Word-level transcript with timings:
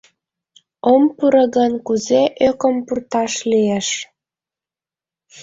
—Ом 0.91 1.03
пуро 1.17 1.45
гын, 1.55 1.73
кузе 1.85 2.23
ӧкым 2.47 2.75
пурташ 2.85 3.33
лиеш! 3.51 3.87